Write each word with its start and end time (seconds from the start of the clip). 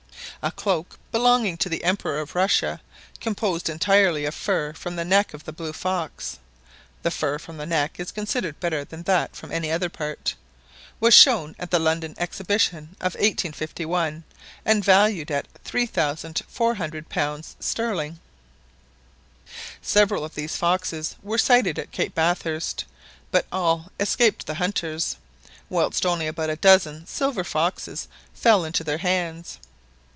A 0.43 0.49
cloak 0.49 0.97
belonging 1.11 1.55
to 1.57 1.69
the 1.69 1.83
Emperor 1.83 2.19
of 2.19 2.33
Russia, 2.33 2.81
composed 3.19 3.69
entirely 3.69 4.25
of 4.25 4.33
fur 4.33 4.73
from 4.73 4.95
the 4.95 5.05
neck 5.05 5.35
of 5.35 5.43
the 5.43 5.53
blue 5.53 5.71
fox 5.71 6.39
(the 7.03 7.11
fur 7.11 7.37
from 7.37 7.57
the 7.57 7.65
neck 7.67 7.99
is 7.99 8.11
considered 8.11 8.59
better 8.59 8.83
than 8.83 9.03
that 9.03 9.35
from 9.35 9.51
any 9.51 9.71
other 9.71 9.87
part), 9.87 10.33
was 10.99 11.13
shown 11.13 11.55
at 11.59 11.69
the 11.69 11.77
London 11.77 12.15
Exhibition 12.17 12.95
of 12.99 13.13
1851, 13.13 14.23
and 14.65 14.83
valued 14.83 15.29
at 15.29 15.47
£3400 15.63 17.55
sterling. 17.59 18.19
Several 19.79 20.25
of 20.25 20.33
these 20.33 20.57
foxes 20.57 21.17
were 21.21 21.37
sighted 21.37 21.77
at 21.77 21.91
Cape 21.91 22.15
Bathurst, 22.15 22.85
but 23.29 23.45
all 23.51 23.91
escaped 23.99 24.47
the 24.47 24.55
hunters; 24.55 25.17
whilst 25.69 26.03
only 26.03 26.25
about 26.25 26.49
a 26.49 26.55
dozen 26.55 27.05
silver 27.05 27.43
foxes 27.43 28.07
fell 28.33 28.65
into 28.65 28.83
their 28.83 28.97
hands. 28.97 29.59